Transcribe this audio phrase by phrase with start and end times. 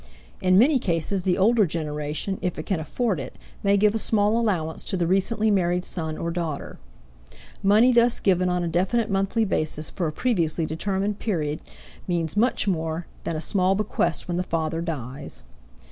[0.41, 4.39] In many cases the older generation, if it can afford it, may give a small
[4.39, 6.79] allowance to the recently married son or daughter.
[7.61, 11.59] Money thus given on a definite monthly basis for a previously determined period
[12.07, 15.43] means much more than a small bequest when the father dies.